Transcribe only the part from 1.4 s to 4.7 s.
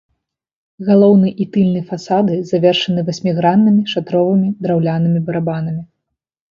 і тыльны фасады завершаны васьміграннымі шатровымі